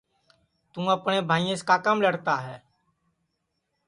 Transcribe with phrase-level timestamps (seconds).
[0.71, 2.57] توں اپٹؔؔے بھائیاس کاکام لڑتا ہے